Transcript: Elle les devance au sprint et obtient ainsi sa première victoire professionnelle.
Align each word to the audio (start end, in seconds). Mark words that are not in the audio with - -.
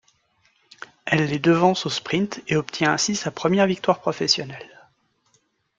Elle 1.05 1.27
les 1.29 1.37
devance 1.37 1.85
au 1.85 1.91
sprint 1.91 2.41
et 2.47 2.55
obtient 2.55 2.91
ainsi 2.91 3.15
sa 3.15 3.29
première 3.29 3.67
victoire 3.67 3.99
professionnelle. 4.01 4.81